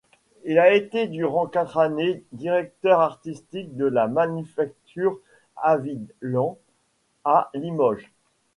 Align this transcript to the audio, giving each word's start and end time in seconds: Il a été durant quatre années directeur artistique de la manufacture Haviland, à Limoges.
Il 0.45 0.57
a 0.57 0.73
été 0.73 1.05
durant 1.07 1.45
quatre 1.45 1.77
années 1.77 2.23
directeur 2.31 3.01
artistique 3.01 3.75
de 3.77 3.85
la 3.85 4.07
manufacture 4.07 5.19
Haviland, 5.57 6.57
à 7.23 7.51
Limoges. 7.53 8.11